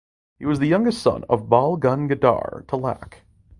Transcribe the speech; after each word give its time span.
He 0.39 0.47
was 0.47 0.57
the 0.57 0.67
youngest 0.67 0.99
son 1.03 1.25
of 1.29 1.47
Bal 1.47 1.77
Gangadhar 1.77 2.65
Tilak. 2.65 3.19